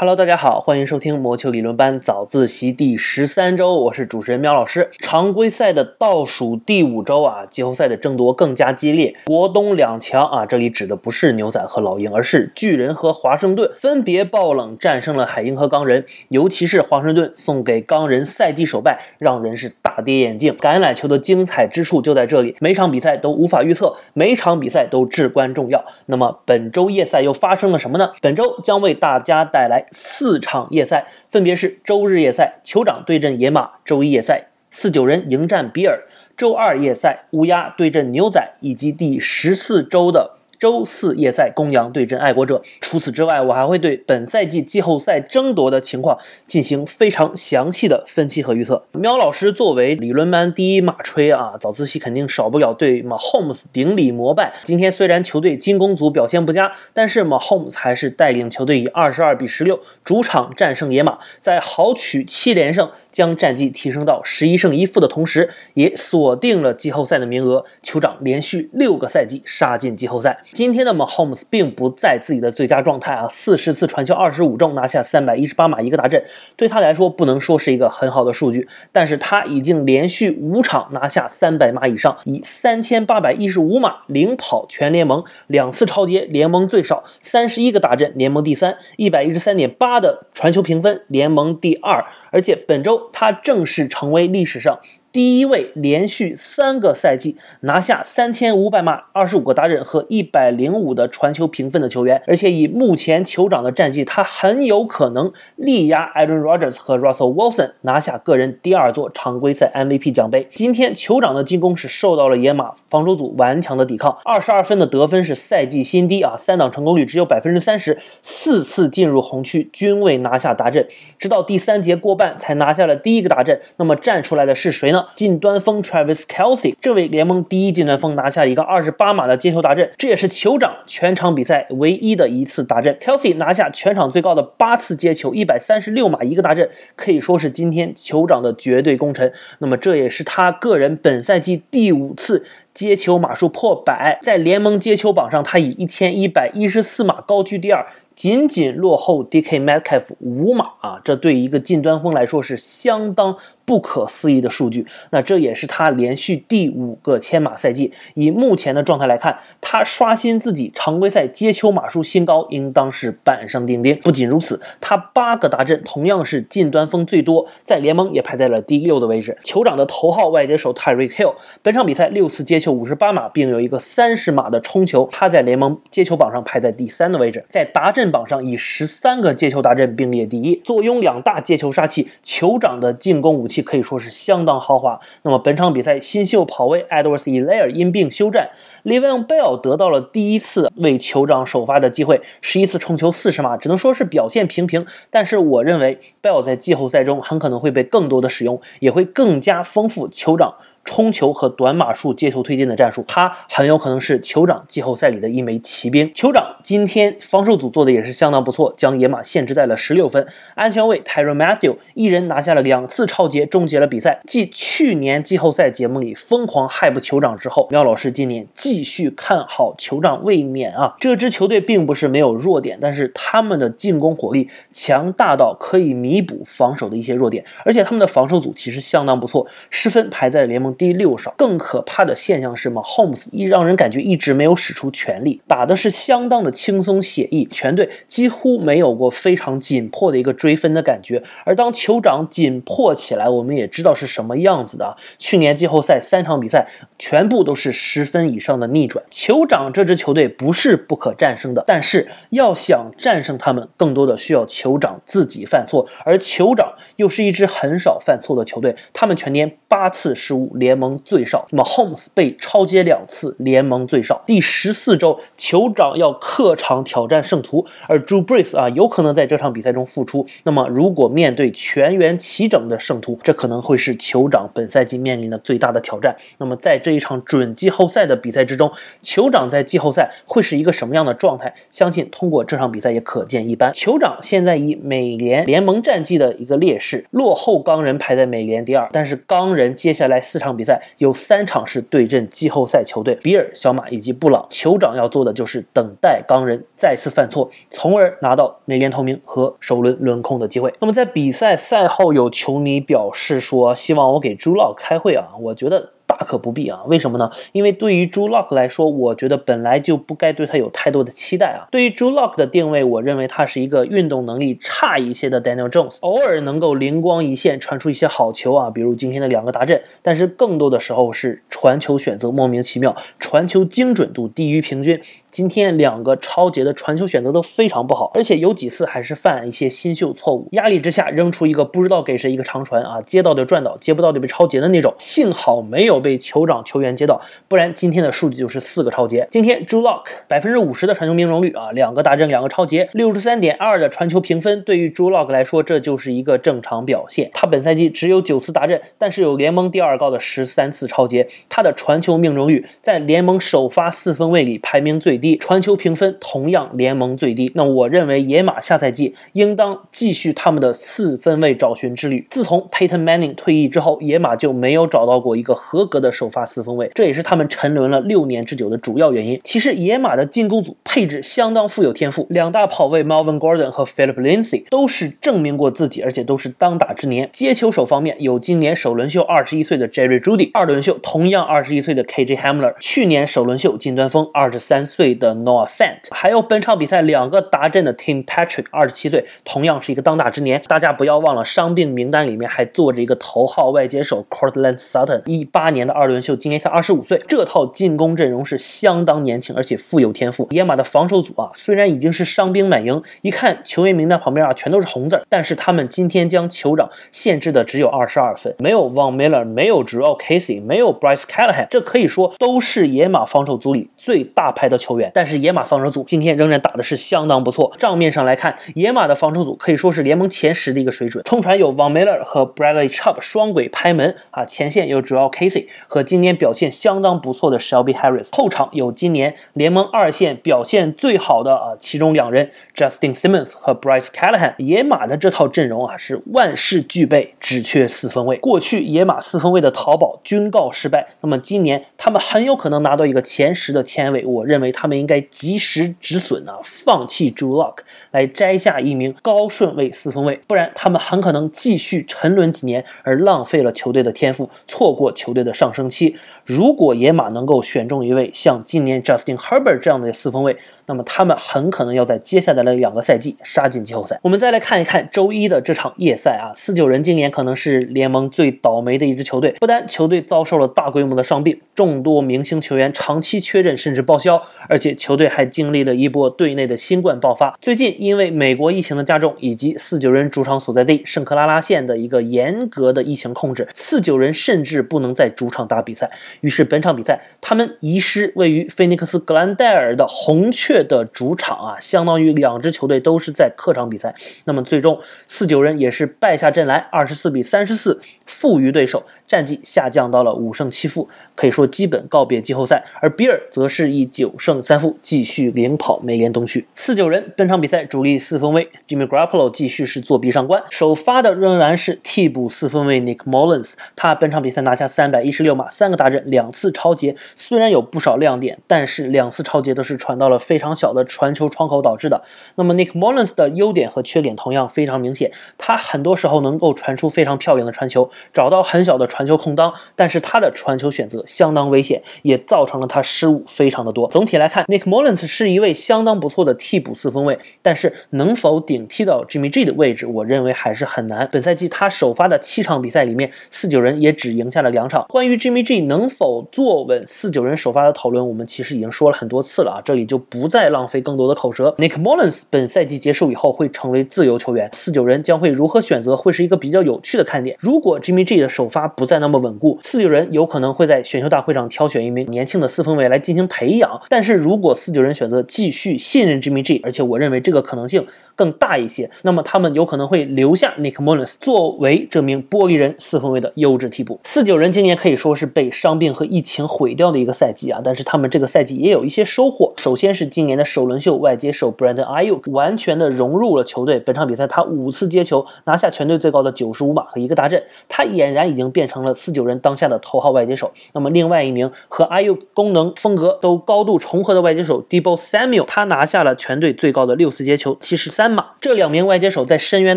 [0.00, 4.90] Hello，大家好，欢迎收听魔球理论班早自习第十三周，我是主持人喵老师。
[4.98, 9.14] 常规赛的倒数第五周啊，季后赛的争夺更加激烈。
[9.26, 16.06] 国东两强啊，这里指的不是牛仔和老鹰，而是巨人和华盛顿，分别爆冷战胜了海鹰和钢人。
[16.30, 20.56] 尤其是华盛顿送给钢人赛季首败，让人是大跌眼镜。
[20.58, 25.84] 橄榄球的精彩之处就在这里，每场比赛都无法预测，每场比赛都至关重要。
[26.06, 28.12] 那么本周夜赛又发生了什么呢？
[28.22, 29.84] 本周将为大家带来。
[29.90, 35.98] 四场夜赛分别是：周日夜赛，酋长对阵野马；周一夜赛，四九人迎战比尔；
[36.36, 40.39] 周二夜赛，乌鸦对阵牛仔，以及第十四周的。
[40.60, 42.62] 周四夜赛，公羊对阵爱国者。
[42.82, 48.84] 除此之外，我还会对本赛季季后赛争夺的情况进行非常详细的分析和预测。
[48.92, 54.52] 喵老师作为理论班第一马吹啊，早自习肯定少不了对马 homes 顶礼膜拜。
[54.62, 67.64] 今天虽然球队进攻组表现不佳，但是马 homes 还是带领球队以二十二比十六主场战胜野马，在豪取七连胜，将战绩提升到十一胜一负的同时，也锁定了季后赛的名额。
[67.82, 70.42] 酋长连续六个赛季杀进季后赛。
[70.52, 76.24] 今天的 Mahomes 并不在自己的最佳状态啊，四十次传球，二十五中，拿下三百一十八码一个大阵，
[76.56, 78.68] 对他来说不能说是一个很好的数据。
[78.90, 92.04] 但是他已经连续五场拿下三百码以上，以三千八百一十五码领跑全联盟，两次超节联盟最少，三十一个大阵联盟第三，一百一十三点八的传球评分联盟第二。
[92.32, 94.78] 而且本周他正式成为历史上。
[95.12, 110.48] 第一位连续三个赛季拿下三千五百码、二十五个达阵和一百零五的传球评分的球员，而且以目前酋长的战绩，他很有可能力压 Aaron Rodgers 和 Russell Wilson 拿下个人第二座常规赛 MVP 奖杯。
[110.54, 120.86] 今天酋长的进攻是受到了野马防守组顽强的抵抗，二十二分的得分是赛季新低啊，三档成功率只有百分之三十，四次进入红区均未拿下达阵，
[121.18, 123.60] 直到第三节过半才拿下了第一个达阵。
[123.78, 124.99] 那么站出来的是谁呢？
[125.14, 132.96] 近端锋 Travis Kelsey，这位联盟第一近端锋拿下一个二十八码的接球大阵，这也是酋长全场比赛唯一的一次大阵。
[133.00, 139.32] Kelsey 拿下全场最高的八次接球，一百三十六码一个大阵，可以说是今天酋长的绝对功臣。
[139.58, 147.86] 那么这也是他个人本赛季第五次接球码数破百，在联盟接球榜上，他以一千一百一十四码高居第二。
[148.12, 149.58] 仅仅落后 D.K.
[149.60, 153.38] Metcalf 五码啊，这对一个近端锋来说是相当
[153.70, 154.84] 不可思议的数据。
[155.10, 157.92] 那这也是他连续第五个千码赛季。
[158.14, 163.96] 以目前的状态来看，他刷新自己常规赛接球码数新高，应当是板上钉钉。
[164.02, 169.38] 不仅如此，他八个达阵同样是近端锋最多，在联盟也排在了第六的位置。
[169.44, 178.10] 酋长的头号外接手 Tyreek Hill 本场比赛六次接球五十八码，并有一个三十码的冲球，他在联盟接球榜上排在第三的位置，在达阵。
[178.10, 185.00] 榜上以十三个接球达阵并列第一，坐拥两大接球杀器，酋长的进攻武器可以说是相当豪华。
[185.22, 188.50] 那么本场比赛新秀跑位 Edwards e l a i r 因病休战
[188.84, 194.86] ，Le'Veon Bell 得到了第一次为酋长首发的机会，十一次冲球四十码，只能说是表现平平。
[195.10, 200.54] 但是我认为 Bell 在季后赛中很可能会被更多的使用，也会更加丰富酋长。
[200.84, 206.10] 冲球和短码数接球推进的战术，他很有可能是酋长季后赛里的一枚骑兵。
[206.12, 210.26] 酋长今天防守组做的也是相当不错，将野马限制在了十六分。
[210.54, 214.20] 安全卫 Tyron Matthew 一人拿下了两次超节，终结了比赛。
[214.26, 220.96] 继去年季后赛节目里疯狂害不酋长之后，苗老师今年继续看好酋长卫冕啊！
[220.98, 230.69] 这支球队并不是没有弱点，但是他们的进攻火力强大到可以弥补防守的一些弱点，而且他们的防守组其实相当不错，失分排在联盟。
[230.74, 241.22] 第六少，更可怕的现象是嘛，Holmes 一让人感觉一直没有使出全力，打的是相当的轻松写意，全队几乎没有过非常紧迫的一个追分的感觉。
[241.44, 244.96] 而当酋长紧迫起来，我们也知道是什么样子的。
[245.18, 246.68] 去年季后赛三场比赛
[246.98, 249.04] 全部都是十分以上的逆转。
[249.10, 260.50] 酋长这支球队不是不可战胜的，但是要想战胜他们，更多的需要酋长自己犯错，而酋长又是一支很少犯错的球队，他们全年八次失误。
[260.60, 264.22] 联盟最少，那么 Holmes 被超接两次，联盟最少。
[264.26, 270.26] 第十四周，酋长要客场挑战圣徒，而 Drew Brees 啊，有可能在这场比赛中复出。
[270.44, 276.14] 那么，如果面对全员齐整的圣徒，这可能会是酋长本赛季面临的最大的挑战。
[276.36, 278.70] 那么，在这一场准季后赛的比赛之中，
[279.02, 281.54] 酋长在季后赛会是一个什么样的状态？
[281.70, 283.72] 相信通过这场比赛也可见一斑。
[283.72, 290.49] 酋长现在以美联联盟战绩的一个劣势，落后钢人排在美联第二，但是钢人接下来四场。
[290.56, 294.46] 比赛，有三场是对阵季后赛球队比尔、小马以及布朗。
[294.50, 300.72] 酋长要做的就是等待钢人再次犯错，从而拿到美联头名和首轮轮空的机会。
[300.80, 305.90] 那么在比赛赛后，有球迷表示说，希望我给朱老开会啊，我觉得。
[306.10, 307.30] 大可不必啊，为什么呢？
[307.52, 311.68] 因为对于 Drew Lock 来说，我觉得本来就不该对他有太多的期待啊。
[311.70, 325.00] 对于 Drew Lock 的定位，我认为他是一个运动能力差一些的 Daniel Jones，偶尔能够灵光一现传出一些好球啊，比如今天的两个达阵，但是更多的时候是传球选择莫名其妙，传球精准度低于平均。
[325.30, 334.92] 今天两个超节的传球选择都非常不好，而且有几次还是犯一些新秀错误，压力之下扔出一个不知道给谁一个长传啊，接到就转倒，接不到就被超节的那种。
[334.98, 339.28] 幸好没有被酋长球员接到，不然今天的数据就是四个超节。
[339.30, 347.30] 今天 Drew Lock 百分之五十的传球命中率啊，两个大阵两个超节，六十三点二的传球评分，对于 Drew Lock 来说这就是一个正常表现。
[347.32, 355.19] 他本赛季只有九次大阵，但是有联盟第二高的十三次超节，他的传球命中率在联盟首发四分位里排名最。
[355.20, 362.26] 低传球评分同样联盟最低，那我认为野马下赛季应当继续他们的四分位找寻之旅。
[362.30, 369.40] 自从 Peyton Manning 退役之后，野马就没有找到过一个合格的首发四分位，这也是他们沉沦了六年之久的主要原因。
[369.44, 377.28] 其实野马的进攻组配置相当富有天赋，两大跑位 Melvin Gordon 和 Philip Lindsay 都是证明过自己，而且都是当打之年。
[377.32, 385.09] 接球手方面有今年首轮秀二十一岁的 Jerry Judy，二轮秀同样二十一岁的 KJ Hamler，去年首轮秀金端锋二十三岁。
[385.14, 390.62] 的 Noah Fant，还有本场比赛两个达阵的 Tim Patrick，二十七岁，同样是一个当打之年。
[390.66, 397.20] 大家不要忘了，伤病名单里面还坐着一个头号外接手 Courtland Sutton，一八年的二轮秀，今年才二十五岁。
[397.28, 400.48] 这套进攻阵容是相当年轻，而且富有天赋。
[400.50, 414.99] 野马的防守组啊，虽然已经是伤兵满营，一看球员名单旁边啊，全都是红字，但是他们今天将酋长限制的只有二十二分，没有 Von Miller，没有 Drew Casey，没有 Bryce Callahan，这可以说都是野马防守组里最大牌的球员。
[415.14, 417.72] 但是野马防守组今天仍然打的是相当不错。
[417.78, 421.22] 账面上来看，野马的防守组可以说是联盟前十的一个水准。
[421.24, 428.28] 冲传有 Von Miller 和 Bradley Chubb 双轨拍门啊，前线有主要 Casey 和今年表现相当不错的 Shelby Harris。
[428.32, 434.54] 后场有今年联盟二线表现最好的啊，其中两人 Justin Simmons 和 Bryce Callahan。
[434.58, 438.36] 野马的这套阵容啊是万事俱备，只缺四分卫。
[438.38, 444.24] 过去野马四分卫的淘宝均告失败，那么今年他们很有可能拿到一个前十的签位。
[444.24, 445.20] 我认为他们们应该。
[445.30, 447.76] 及时止损啊，放弃 Drew Lock
[448.10, 456.16] 来摘下一名高顺位四分卫，不然他们很可能继续沉沦几年，而浪费了球队的天赋，错过球队的上升期。
[456.50, 460.56] 如果野马能够选中一位像今年 Justin Herbert 这样的四分卫，
[460.86, 464.18] 那么他们很可能要在接下来的两个赛季杀进季后赛。
[464.24, 477.56] 我们再来看一看周一的这场夜赛啊，四九人今年可能是联盟最倒霉的一支球队，不单球队遭受了大规模的伤病，众多明星球员长期缺阵甚至报销，而且球队还经历了一波队内的新冠爆发。
[477.60, 486.10] 最近因为美国疫情的加重，以及四九人主场所在地圣克拉拉县的一个严格的疫情控制，四九人甚至不能在主场打比赛。
[486.40, 494.14] 于是本场比赛，他们遗失位于菲尼克斯格兰戴尔的红雀的主场啊，相当于两支球队都是在客场比赛。
[494.44, 499.04] 那么最终四九人也是败下阵来，二十四比三十四负于对手。
[499.30, 502.84] 战绩下降到了五胜七负，可以说基本告别季后赛。
[503.00, 506.66] 而比尔则是以九胜三负继续领跑美联东区。
[506.74, 513.74] 四九人本场比赛主力四分卫 Jimmy Garoppolo 继续是作壁上观，首发的仍然是替补四分卫 Nick Mullins。
[513.94, 517.14] 他本场比赛拿下三百一十六码，三个大阵，两次超节。
[517.36, 522.24] 虽然有不少亮点，但是两次超节都是传到了非常小的传球窗口导致的。
[522.56, 529.19] 那么 Nick Mullins 的优点和缺点同样非常明显，他很多时候能够传出非常漂亮的传球，找到很小的传。
[529.20, 534.08] 传球空当，但是他的传球选择相当危险，也造成了他失误非常的多。
[534.08, 541.28] 总体来看，Nick Mullins 是一位相当不错的替补四分卫，但是能否顶替到 Jimmy G 的位置，我认为还是很难。
[541.30, 545.04] 本赛季他首发的七场比赛里面，四九人也只赢下了两场。
[545.10, 551.74] 关于 Jimmy G 能否坐稳四九人首发的讨论，我们其实已经说了很多次了啊，这里就不再浪费更多的口舌。
[551.76, 557.54] Nick Mullins 本赛季结束以后会成为自由球员，四九人将会如何选择，会是一个比较有趣的看点。
[557.60, 564.00] 如果 Jimmy G 的首发不再那么稳固，四九人有可能会在选秀大会上挑选一名年轻的四分卫来进行培养。
[564.08, 568.06] 但是如果四九人选择继续信任 Jimmy G，而且我认为这个可能性
[568.40, 574.18] 更大一些，那么他们有可能会留下 Nick Mullins 作为这名玻璃人四分卫的优质替补。
[574.24, 579.74] 四九人今年可以说是被伤病和疫情毁掉的一个赛季啊，但是他们这个赛季也有一些收获。
[579.76, 583.98] 首先是今年的首轮秀外接手 Brandon Ayuk 完全的融入了球队。
[583.98, 590.72] 本场比赛他五次接球拿下全队最高的九十五码和一个大阵，他俨然已经变成了四九人当下的头号外接手。
[590.94, 598.50] 那么另外一名和 Ayuk 功能风格都高度重合的外接手 Debo Samuel，他拿下了全队最高的六次接球七十三码。
[598.60, 599.96] 这两名外接手在深远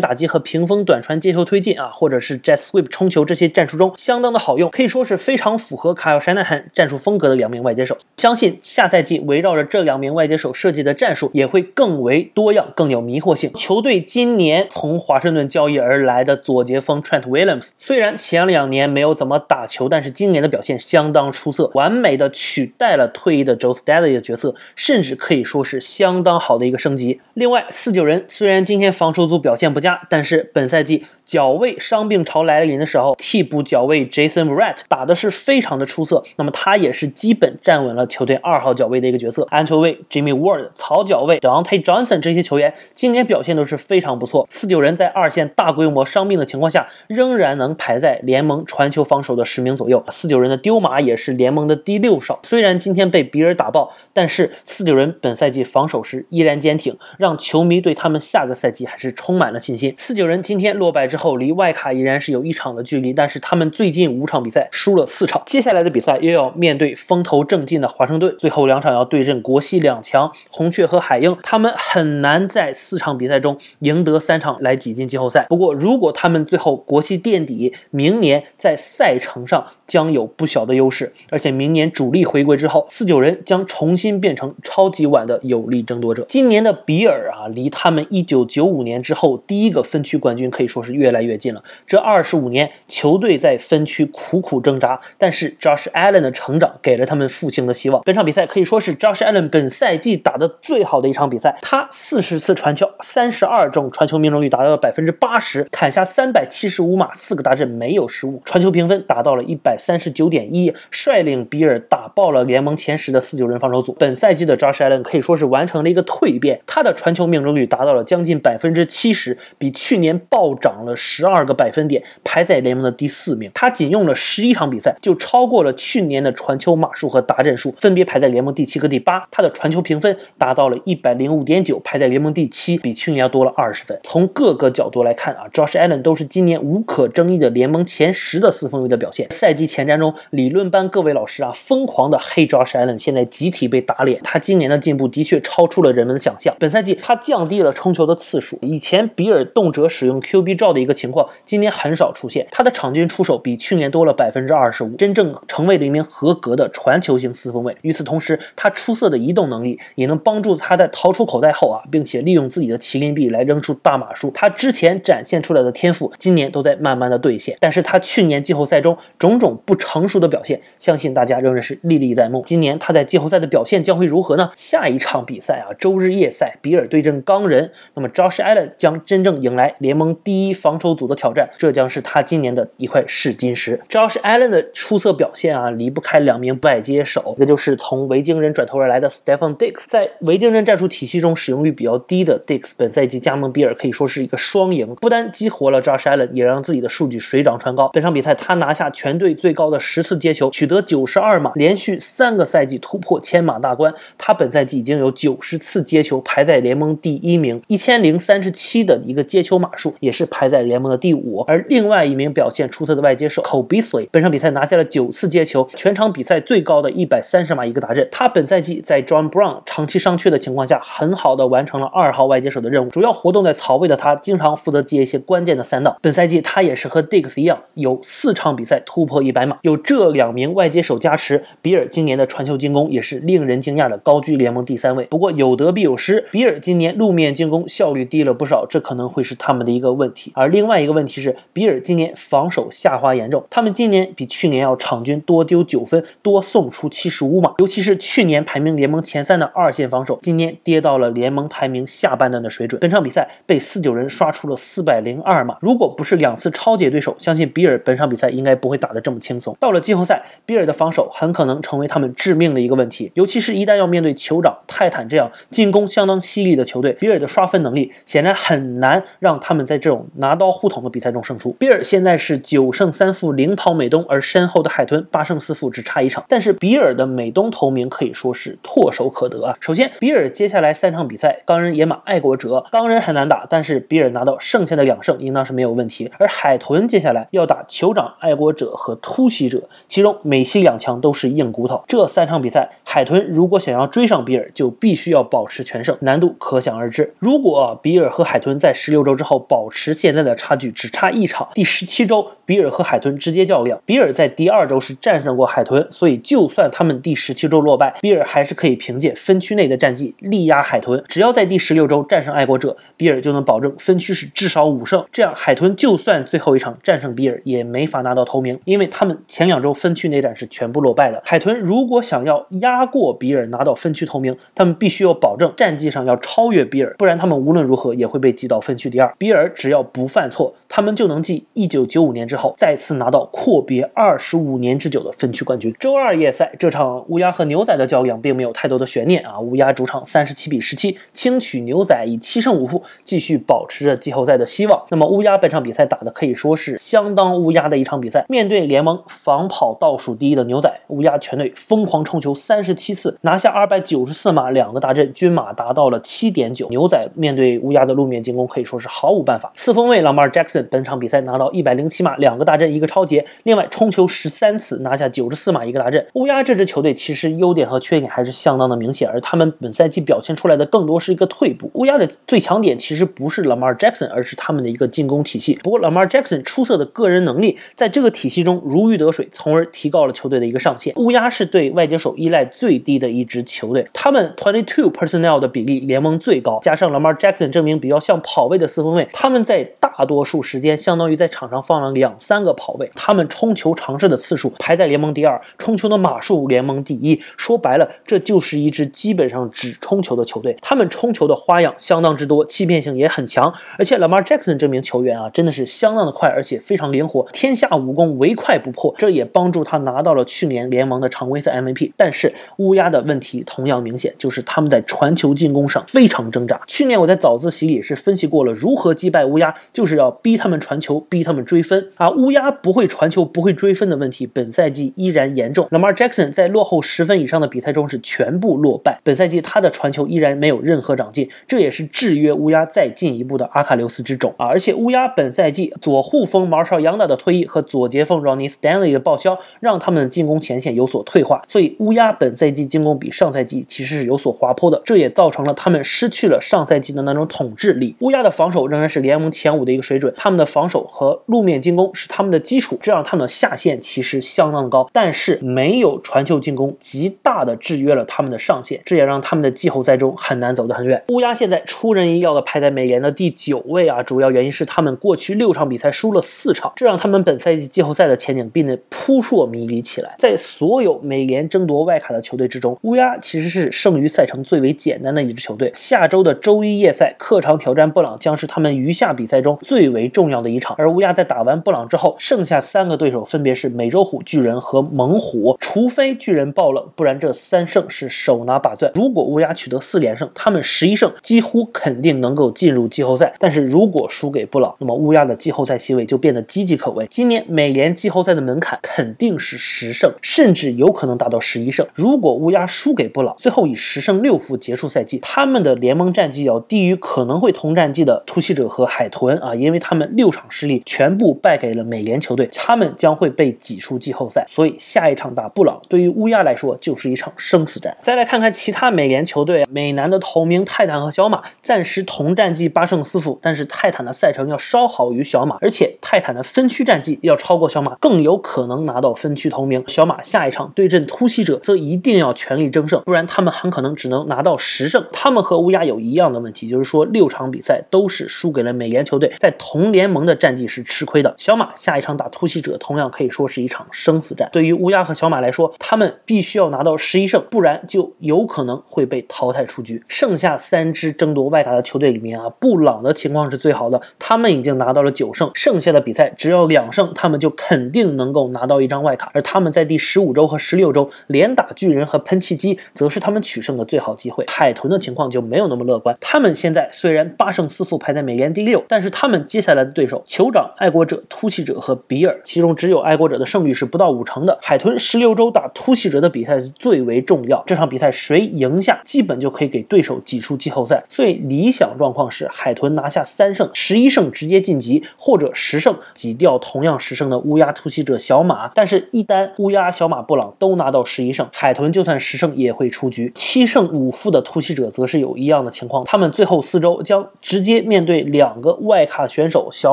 [0.00, 7.96] 打击和屏风短传接球推进啊，或者是 jsweep 冲球这些战术中相当的好用，可以说是非常符合卡尔山奈汉战术风格的两名外接手。
[8.16, 13.52] 相信下赛季围绕着这两名外接手设计的战术也会更为多样，更有迷惑性。
[13.54, 27.20] 球队今年从华盛顿交易而来的左截锋 Trent Williams，虽然前两年没有怎么打球，但是今年的表现相当出色，完美的取代了退役的 Joe Staley 的角色，甚至可以说是相当好的一个升级。
[27.34, 31.04] 另外，四九人虽然今天防守组表现不佳，但是本赛季。
[31.24, 36.22] 脚位伤病潮来临的时候，替补脚位 Jason Verrett 打的是非常的出色。
[36.36, 39.46] 那么他也是基本站稳了球队二号脚位的一个角色。
[39.48, 44.46] 安球卫 Jimmy Ward、草脚卫 Dante Johnson 这些球员今年表现都是非常不错。
[44.50, 50.04] 四九人在二线大规模伤病的情况下，仍然能排在联盟传球防守的十名左右。
[50.10, 52.40] 四九人的丢马也是联盟的第六少。
[52.42, 59.94] 虽然今天被比尔打爆，但是四九人本赛季防守时依然坚挺，让球迷对他他们下个赛季还是充满了信心。
[59.96, 61.08] 四九人今天落败。
[61.14, 75.46] 之后离外卡依然是有一场的距离，但是他们最近五场比赛输了四场，接下来的比赛又要面对风头正劲的华盛顿，最后两场要对阵国西两强红雀和海鹰，他们很难在四场比赛中赢得三场来挤进季后赛。
[75.48, 86.24] 不过如果他们最后国西垫底，明年在赛程上将有不小的优势，而且明年主力回归之后，四九人将重新变成超级碗的有力争夺者。
[86.26, 91.14] 今年的比尔啊，离他们一九九五年之后第一个分区冠军可以说是越。
[91.14, 91.62] 来越近了。
[91.86, 98.02] 这二十五年，球队在分区苦苦挣扎，但是 Josh Allen 的成长给了他们复兴的希望。
[98.04, 101.56] 本场比赛可以说是 Josh Allen 本赛季打的最好的一场比赛。
[101.62, 113.94] 他四十次传球，三十二中传球命中率达到了百分之八十，砍下三百七十五码，四个大阵没有失误，传球评分达到了一百三十九点一，率领比尔打爆了联盟前十的四九人防守组。
[114.00, 120.94] 本赛季的 Josh Allen 可以说是完成了一个蜕变，他的传球命中率达到了将近百分之七十，比去年暴涨了。
[120.96, 123.50] 十二个百分点，排在联盟的第四名。
[123.52, 129.26] 他仅用了十一场比赛，就超过了去年的传球码数和达阵数，分别排在联盟第七和第八。
[129.30, 134.00] 他的传球评分达到了一百零五点九，排在联盟第七，比去年要多了二十分。
[134.02, 139.28] 从各个角度来看啊，Josh Allen 都是今年无可争议的联盟前十的四分卫的表现。
[139.30, 144.20] 赛季前瞻中，理论班各位老师啊，疯狂的黑 Josh Allen，现在集体被打脸。
[144.22, 146.56] 他今年的进步的确超出了人们的想象。
[146.58, 150.84] 本赛季他降低了冲球的次数，以前比尔动辄使用 QB 照的。
[150.84, 152.46] 一个情况，今年很少出现。
[152.50, 157.74] 他的场均出手比去年多了百分之二十五，真正成为了一名合格的传球型四分卫。
[157.80, 164.30] 与此同时，他出色的移动能力也能帮助他在逃出口袋后啊，并且利用自己的麒麟臂来扔出大码数。
[164.32, 167.56] 他之前展现出来的天赋，今年都在慢慢的兑现。
[167.58, 172.42] 但是他去年季后赛中种种不成熟的表现，相信大家仍然是历历在目。
[172.44, 174.50] 今年他在季后赛的表现将会如何呢？
[174.54, 177.63] 下一场比赛啊，周日夜赛，比尔对阵钢人，
[177.94, 180.78] 那么 Josh Allen 将真正迎来联盟第一防。
[180.84, 183.80] 守组的挑战，这将是他今年的一块试金石。
[183.88, 189.86] Josh Allen 的出色表现啊，离不开两名外接手，一个就是从维京人转头而来的 Stephen Dix。
[189.86, 197.88] 在维京人战术体系中使用率比较低的 Dix，本赛季加盟比尔可以说是一个双赢，不单激活了 Josh Allen，也让自己的数据水涨船高。
[197.94, 203.94] 本场比赛他拿下全队最高的十次接球，取得九十二码，连续三个赛季突破千码大关。
[204.18, 210.64] 他本赛季已经有九十次接球，排在联盟第一名名，一千零三十七的一个接球码数，也是排在。
[210.64, 218.08] 联盟的第五，而另外一名表现出色的外接手 Cole Beasley，本场比赛拿下了九次接球，全场比赛最高的一百三十码一个达阵。
[218.10, 222.88] 他本赛季在 John Brown 长期伤缺的情况下，很好的完成了二号外接手的任务。
[222.88, 225.96] 主要活动在槽位的他，经常负责接一些关键的三档。
[226.00, 229.58] 本赛季他也是和 Diggs 一样，有四场比赛突破一百码。
[229.60, 235.04] 有这两名外接手加持，比尔今年的传球进攻也是令人惊讶的高居联盟第三位。
[235.04, 240.32] 不过有得必有失，比尔今年路面进进攻效率低了不少，这可能会是他们的一个问题。
[240.34, 247.52] 而另外一个问题是，比尔今年防守下滑严重，他们今年比去年要场均多丢九分，多送出七十五码。
[247.58, 252.80] 尤其是去年排名联盟前三的二线防守，今年跌到了联盟排名下半段的水准。
[252.80, 259.54] 本场比赛被四九人刷出了四百零二码，如果不是两次超解对手，相信比尔本场比赛应该不会打得这么轻松。
[259.60, 270.94] 到了季后赛，比尔的防守很可能成为他们致命的一个问题，尤其是一旦要面对酋长、泰坦这样进攻相当犀利的球队，比尔的刷分能力显然很难让他们在这种拿刀互捅的。
[270.94, 276.24] 比赛中胜出，比尔现在是九胜三负领跑美东，而身后的海豚八胜四负只差一场。
[276.28, 279.56] 但是比尔的美东头名可以说是唾手可得啊。
[279.58, 286.08] 首先，比尔接下来三场比赛，钢人、野马、爱国者，钢人很难打，但是比尔拿到剩下的两胜，应当是没有问题。
[286.16, 291.82] 而海豚接下来要打酋长、爱国者和突袭者，其中美西两强都是硬骨头。
[291.88, 297.14] 这三场比赛，海豚如果想要追上比尔，就必须要保持全胜，难度可想而知。
[297.24, 311.02] 如果比尔和海豚在十六周之后保持现在的差距，只差一场，第十七周比尔和海豚直接较量，比尔在第二周是战胜过海豚，所以就算他们第十七周落败，比尔还是可以凭借分区内的战绩力压海豚。
[311.08, 315.02] 只要在第十六周战胜爱国者，比尔就能保证分区是至少五胜。
[315.10, 321.22] 这样海豚就算最后一场战胜比尔，也没法拿到头名，因为他们前两周分区内战是全部落败的。
[321.24, 329.14] 海豚如果想要压过比尔拿到分区头名，他们必须要保证战绩上要超越比尔，不然他们无论如何也会被挤到分区第二。
[329.18, 335.72] 比尔只要不犯错，他们就能继一九九五年之后再次拿到阔别二十五年之久的分区冠军。
[335.78, 344.84] 周二夜赛这场乌鸦和牛仔的较量并没有太多的悬念啊，乌鸦主场三十七比十七轻取牛仔，以七胜五负继续保持着季后赛的希望。
[344.88, 356.68] 那么乌鸦本场比赛打的可以说是相当乌鸦的一场比赛，面对联盟防跑倒数第一的牛仔，乌鸦全队疯狂冲球三十七次，拿下二百九十四码，两个大阵，均码达到了七点九。
[356.70, 359.52] 牛仔面对乌鸦的路面进攻可以说是毫无办法。
[359.54, 360.28] 四分卫 Lamar
[360.70, 366.06] 本场比赛拿到一百零七码，两个大阵，一个超节，另外冲球十三次，拿下九十四码，一个大阵。
[366.14, 371.70] 乌鸦这支球队其实优点和缺点还是相当的明显，而他们本赛季表现出来的更多是一个退步。
[371.74, 375.58] 乌鸦的最强点其实不是 Lamar Jackson，而是他们的一个进攻体系。
[375.62, 380.94] 不过 Lamar Jackson 出色的个人能力在这个体系中如鱼得水，从而提高了球队的一个上限。
[380.96, 397.20] 乌鸦是对外接手依赖最低的一支球队，他们 twenty two personnel 的比例联盟最高，加上 Lamar Jackson 证明比较像跑位的四分卫，他们在大多数时时间相当于在场上放了两三个跑位，他们冲球尝试的次数排在联盟第二，冲球的码数联盟第一。
[397.36, 400.56] 说白了，这就是一支基本上只冲球的球队。
[400.62, 403.52] 他们冲球的花样相当之多，欺骗性也很强。
[403.76, 408.94] 而且 Lamar Jackson 这名球员啊，真的是相当的快，而且非常灵活，天下武功唯快不破。
[408.96, 411.90] 这也帮助他拿到了去年联盟的常规赛 MVP。
[411.96, 416.60] 但是乌鸦的问题同样明显，就是他们在传球进攻上非常挣扎。
[416.68, 422.10] 去年我在早自习里是分析过了如何击败乌鸦，就是要逼逼他们传球，逼他们追分啊。
[422.10, 425.68] 乌鸦不会传球、不会追分的问题，本赛季依然严重。
[425.70, 434.46] Lamar Jackson 在落后十分以上的比赛中是全部落败，本赛季他的传球依然没有任何长进，这也是制约乌鸦再进一步的阿卡琉斯之种啊。
[434.46, 447.94] 而且乌鸦本赛季左护锋 Marshall Yanda 的退役和左截锋 Ronnie Stanley 的报销，让他们的进攻前线有所退化，所以乌鸦本赛季进攻比上赛季其实是有所滑坡的，这也造成了他们失去了上赛季的那种统治力。
[448.00, 461.04] 乌鸦的防守仍然是联盟前五的一个水准，他们的防守和路面进攻是他们的基础，这让他们的下限其实相当高，但是没有传球进攻，极大的制约了他们的上限，这也让他们的季后赛中很难走得很远。
[461.08, 470.14] 乌鸦现在出人意料的排在美联的第九位啊，主要原因是他们过去六场比赛输了四场，这让他们本赛季季后赛的前景变得扑朔迷离起来。
[470.18, 475.70] 在所有美联争夺外卡的球队之中，乌鸦其实是剩余赛程最为简单的一支球队。
[475.74, 480.74] 下周的周一夜赛客场挑战布朗将是他们余下比赛中最为重要的一场。
[480.78, 485.58] 而乌鸦在打完布朗之后，剩下三个对手分别是美洲虎、巨人和猛虎。
[485.60, 488.92] 除非巨人爆冷，不然这三胜是手拿把攥。
[488.94, 493.34] 如果乌鸦取得四连胜，他们十一胜几乎肯定能够进入季后赛。
[493.38, 497.06] 但是如果输给布朗，那么乌鸦的季后赛席位就变得岌岌可危。
[497.10, 501.84] 今年美联季后赛的门槛肯定是十胜，甚至有可能达到十一胜。
[501.94, 514.44] 如果乌鸦输给布朗，最后以十胜六负结束赛季，他们的联盟战绩要低于可能会同战绩的突袭者和海豚啊，因为他们六场失利全部败给了美联球队，他们将会被挤出季后赛。
[514.48, 517.96] 所以下一场打布朗，对于乌鸦来说就是一场生死战。
[518.00, 529.82] 再来看看其他美联球队，美南的头名泰坦和小马暂时同战绩八胜四负，但是泰坦的赛程要稍好于小马，而且泰坦的分区战绩要超过小马，更有可能拿到分区头名。
[529.86, 535.04] 小马下一场对阵突袭者，则一定要全力争胜，不然他们很可能只能拿到十胜。
[535.12, 541.34] 他们和乌鸦有一样的问题，就是说六场比赛都是输给了美联球队，在同联盟的战绩是吃亏的。
[541.38, 544.50] 小马下一场打突袭者，同样可以说是一场生死战。
[544.52, 550.02] 对于乌鸦和小马来说，他们必须要拿到十一胜，不然就有可能会被淘汰出局。
[550.08, 559.30] 剩下三支争夺外卡的球队里面啊，布朗的情况是最好的，他们已经拿到了九胜，剩下的比赛只要两胜，他们就肯定能够拿到一张外卡。
[559.32, 564.44] 而他们在第十五周和十六周连打巨人和喷气机，则是他们取胜的最好机会。
[564.48, 574.58] 海豚的情况就没有那么乐观，他们现在虽然八胜四负排在美联第六，但是他们接下来对手：酋长、爱国者、突袭者和比尔，其中只有爱国者的胜率是不到五成的。
[574.62, 581.04] 海豚十六周打突袭者的比赛是最为重要，这场比赛谁赢下，基本就可以给对手挤出季后赛。
[581.08, 588.68] 最理想状况是海豚拿下三胜、十一胜直接晋级，或者十胜挤掉同样十胜的乌鸦、突袭者、小马。
[588.74, 593.32] 但是，一旦乌鸦、小马、布朗都拿到十一胜，海豚就算十胜也会出局。
[593.34, 599.92] 七胜五负的突袭者则是有一样的情况，他们最后四周将直接面对两个外卡选手小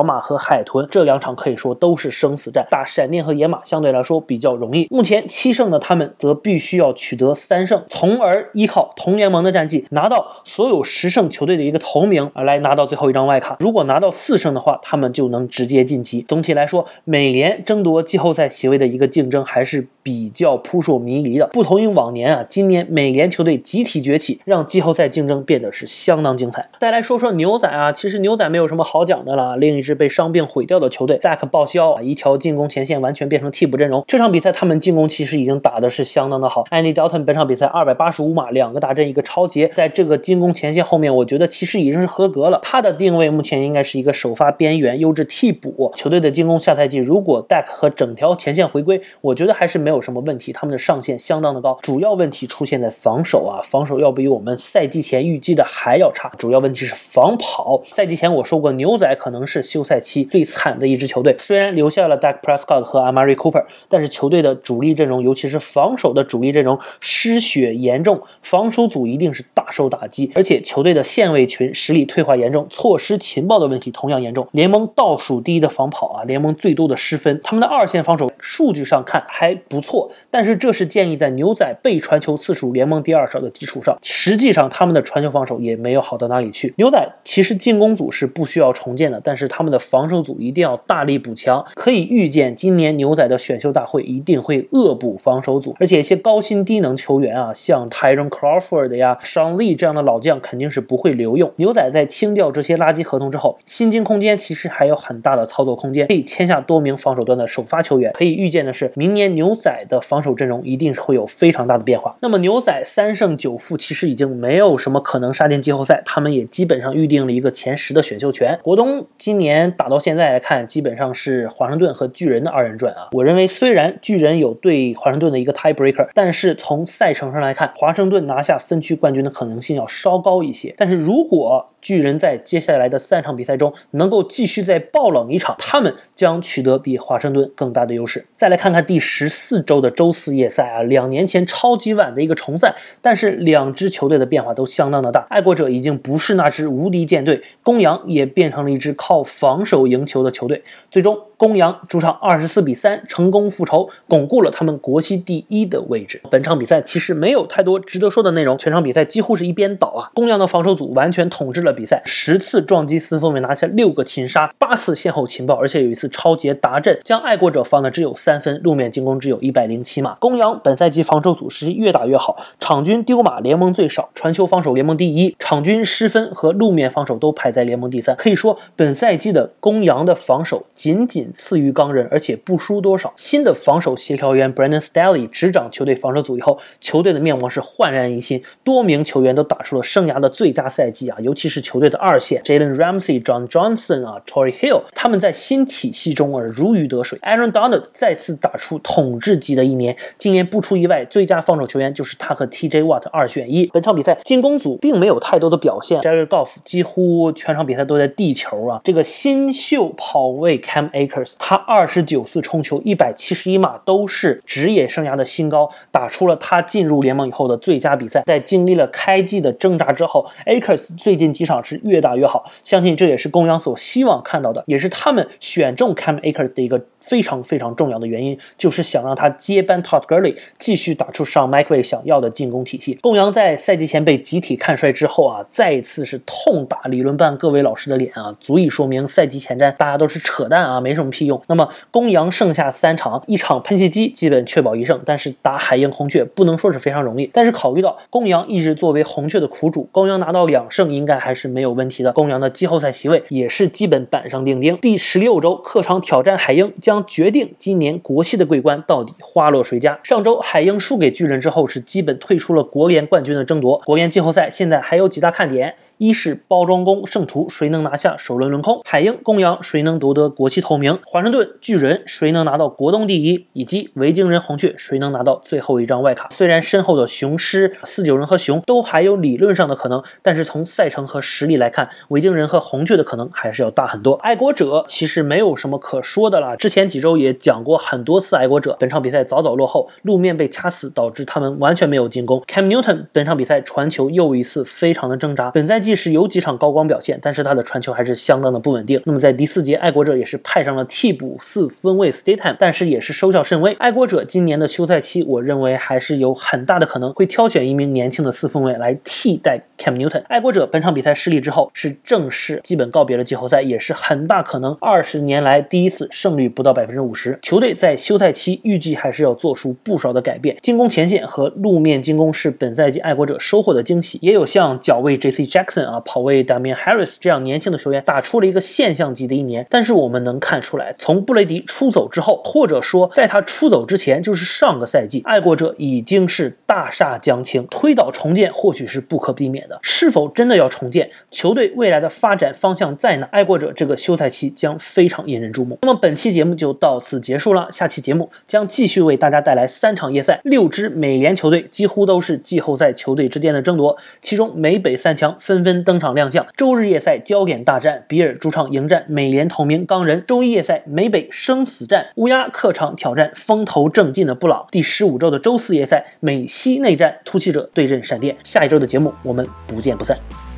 [0.00, 2.64] 马和海豚，这两场可以说都是生死战。
[2.70, 4.86] 打闪电和野马相对来说比较容易。
[4.88, 13.56] 目前七胜的他们则必须要取得三胜，从而依靠同联盟的战绩拿到所有十胜球队的一个头名，来拿到最后一张外卡。
[13.58, 16.24] 如果拿到四胜的话，他们就能直接晋级。
[16.28, 21.48] 总体来说，美联争夺季后赛席位的一个竞争还是比较扑朔迷离的。
[21.48, 26.70] 不同于往年啊，今年美联球队集体崛起，让季后赛竞争变得是相当精彩。
[26.78, 29.56] 再来说说牛仔啊，其实牛仔没有什么好讲的了。
[29.72, 34.04] 另一支被伤病毁掉的球队，Dak 报销，一条进攻前线完全变成替补阵容。
[34.06, 36.64] 这场比赛他们进攻其实已经打的是相当的好。
[36.64, 42.60] Andy Dalton 本场比赛二百八十五码，两个大阵一个超节，在这个进攻前线后面，我觉得其实已经是合格了。
[42.62, 45.90] 他的定位目前应该是一个首发边缘优质替补。
[45.96, 50.52] 球队的进攻下赛季如果 Dak 和整条前线回归，我觉得还是没有什么问题。
[50.52, 56.30] 他们的上限相当的高，主要问题出现在防守啊，防守要比我们赛季前预计的还要差。
[56.36, 57.82] 主要问题是防跑。
[57.90, 61.36] 赛季前我说过，牛仔可能是是休赛期最惨的一支球队。
[61.38, 70.32] 虽然留下了 Dak Prescott 和 Amari Cooper，但是球队的主力阵容，尤其是防守的主力阵容失血严重，防守组一定是大受打击。
[70.34, 74.48] 而且球队的线位群实力退化严重，错失情报的问题同样严重。
[74.52, 77.38] 联盟倒数第一的防跑啊，联盟最多的失分。
[77.44, 86.72] 他们的二线防守数据上看还不错，但是这是建议在牛仔被传球次数联盟第二少的基础上，实际上他们的传球防守也没有好到哪里去。
[86.76, 91.64] 牛仔其实进攻组是不需要重建的，但是是他们的防守组一定要大力补强。
[91.74, 101.52] 可以预见，今年牛仔的选秀大会一定会恶补防守组，而且一些高薪低能球员啊，像 Tyron Crawford 呀、Sean Lee 这样的老将肯定是不会留用。
[101.56, 108.12] 牛仔在清掉这些垃圾合同之后，薪金空间其实还有很大的操作空间，可以签下多名防守端的首发球员。
[108.12, 112.16] 可以预见的是，明年牛仔的防守阵容一定会有非常大的变化。
[112.20, 118.58] 那么牛仔三胜九负，其实已经没有什么可能杀进季后赛，他们也基本上预定了一个前十的选秀权。
[118.62, 123.08] 国东今今年打到现在来看，基本上是华盛顿和巨人的二人转啊。
[123.12, 130.74] 我认为，虽然巨人有对华盛顿的一个 tie breaker，但是从赛程上来看，华盛顿拿下分区冠军的可能性要稍高一些。
[130.76, 138.24] 但是如果巨人在接下来的三场比赛中能够继续再爆冷一场，他们将取得比华盛顿更大的优势。
[138.34, 145.26] 再来看看第十四周的周四夜赛啊，两年前超级晚的一个重赛，但是两支球队的变化都相当的大。
[145.28, 150.62] 爱国者已经不是那支无敌舰队，公羊也变成了一支靠防守赢球的球队。
[150.88, 156.22] 最终，公羊主场二十四比三成功复仇，巩固了他们国西第一的位置。
[156.30, 160.10] 本场比赛其实没有太多值得说的内容，全场比赛几乎是一边倒啊。
[160.14, 170.14] 公羊的防守组完全统治了比赛，十次撞击四分卫拿下六个擒杀，八次先后擒报，而且有一次超节达阵，将爱国者放的只有三分，路面进攻只有一百零七码。
[170.20, 178.14] 公羊本赛季防守组是越打越好，场均丢码联盟最少，传球防守联盟第一，场均失分和路面防守都排在联盟第三。
[178.14, 183.12] 可以说，本赛季的公羊的防守仅仅次于钢人，而且不输多少。
[183.16, 191.18] 新的防守协调员 Brandon Staley 执掌球队防守组以后，球队的面貌是焕然一新，多名球员都打出了生涯的最佳赛季啊！
[191.20, 197.18] 尤其是球队的二线 Jalen Ramsey、John Johnson 啊、Tory Hill，他们在新体系中啊如鱼得水。
[197.20, 203.66] Aaron Donald 再次打出统治级的一年，今年不出意外，最佳防守球员就是他和 TJ Watt 二选一。
[203.72, 208.80] 本场比赛进攻组并没有太多的表现，Jared Goff 几乎全场比赛都在地球啊。
[208.84, 210.90] 这个新秀跑卫 Cam
[211.38, 218.22] 他二十九次冲球，一百七十一码，都是职业生涯的新高，打出了他进入联盟以后的最佳比赛。
[218.26, 226.82] 在经历了开季的挣扎之后，Akers 最近几场是越打越好，相信这也是公羊所希望看到的，也是他们选中 Cam Akers 的一个。
[227.04, 232.98] 非常非常重要的原因，就是想让他接班 Todd Gurley，继续打出上 Mike Way 想要的进攻体系。
[233.02, 241.42] 公羊在赛季前被集体看衰之后啊，再一次是痛打理论班各位老师的脸啊，足以说明赛季前瞻大家都是扯淡啊，没什么屁用。
[241.48, 247.28] 那么公羊剩下三场，一场喷气机基本确保一胜，但是打海鹰红雀不能说是非常容易。
[247.32, 252.12] 但是考虑到公羊一直作为红雀的苦主，公羊拿到两胜应该还是没有问题的。
[252.12, 254.78] 公羊的季后赛席位也是基本板上钉钉。
[254.78, 256.91] 第十六周客场挑战海鹰将。
[256.92, 259.98] 将决定今年国系的桂冠到底花落谁家。
[260.02, 263.78] 上周海鹰输给巨人之后，是基本退出了国联冠军的争夺。
[263.86, 265.74] 国联季后赛现在还有几大看点。
[266.02, 276.28] 一是包装工、圣徒谁能拿下首轮轮空，海鹰、公羊谁能夺得国旗头名，华盛顿、巨人谁能拿到国东第一，以及维京人、红雀谁能拿到最后一张外卡。
[276.32, 284.14] 虽然身后的雄狮、四九人和熊都还有理论上的可能，但是从赛程和实力来看，维京人和红雀的可能还是要大很多。
[284.14, 292.42] 爱国者其实没有什么可说的了，之前几周也讲过很多次，爱国者本场比赛早早落后，路面被掐死，导致他们完全没有进攻。
[292.48, 299.00] Cam Newton 本场比赛传球又一次非常的挣扎，本赛季是有几场高光表现，但是他的传球还是相当的不稳定。
[299.04, 303.72] 那么在第四节，爱国者也是派上了替补四分卫 Statham，但是也是收效甚微。
[303.74, 310.22] 爱国者今年的休赛期，我认为还是有很大的可能会挑选一名年轻的四分卫来替代 Cam Newton。
[310.28, 317.38] 爱国者本场比赛失利之后，是正式基本告别了季后赛，也是很大可能二十年来第一次胜率不到百分之五十。
[317.42, 325.46] 球队在休赛期预计还是要做出不少的改变，进攻前线和路面进攻是本赛季爱国者收获的惊喜，也有像脚卫 J.C.
[325.46, 329.66] Jackson 啊、跑卫 Damian Harris 这样年轻的球员打出了一个现象级的一年。
[329.68, 339.78] 但是我们能看出来，从布雷迪出走之后，或者说在他出走之前，就是上个赛季，爱国者已经是大厦将倾，推倒重建或许是不可避免的。
[339.82, 341.10] 是否真的要重建？
[341.30, 343.28] 球队未来的发展方向在哪？
[343.32, 345.78] 爱国者这个休赛期将非常引人注目。
[345.82, 356.46] 那么本期节目就到此结束了，下期节目将继续为大家带来三场夜赛，六支美联球队几乎都是季后赛球队之间的争夺，其中美北三强分纷登场亮相。
[356.56, 364.66] 周日夜赛焦点大战，比尔主场迎战美联头名钢人；周一夜赛美北生死战，乌鸦客场挑战风头正劲的布朗。
[364.70, 368.36] 第十五周的周四夜赛美西内战，突袭者对阵闪电。
[368.44, 370.51] 下一周的节目我们不见不散。